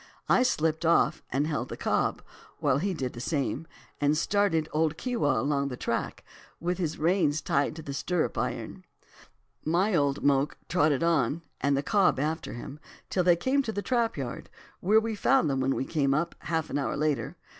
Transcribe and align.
I 0.27 0.41
slipped 0.41 0.83
off, 0.83 1.21
and 1.29 1.45
held 1.45 1.69
the 1.69 1.77
cob, 1.77 2.23
while 2.57 2.79
he 2.79 2.91
did 2.95 3.13
the 3.13 3.19
same, 3.21 3.67
and 3.99 4.17
started 4.17 4.67
old 4.71 4.97
Keewah 4.97 5.39
along 5.39 5.67
the 5.67 5.77
track, 5.77 6.23
with 6.59 6.79
the 6.79 6.97
reins 6.99 7.39
tied 7.39 7.75
to 7.75 7.83
the 7.83 7.93
stirrup 7.93 8.35
iron. 8.35 8.83
My 9.63 9.93
old 9.93 10.23
moke 10.23 10.57
trotted 10.67 11.03
on, 11.03 11.43
and 11.59 11.77
the 11.77 11.83
cob 11.83 12.19
after 12.19 12.53
him, 12.53 12.79
till 13.11 13.23
they 13.23 13.35
came 13.35 13.61
to 13.61 13.71
the 13.71 13.83
trap 13.83 14.17
yard, 14.17 14.49
where 14.79 14.99
we 14.99 15.13
found 15.13 15.51
them 15.51 15.59
when 15.59 15.75
we 15.75 15.85
came 15.85 16.15
up, 16.15 16.33
half 16.39 16.71
an 16.71 16.79
hour 16.79 16.93
after. 16.93 17.37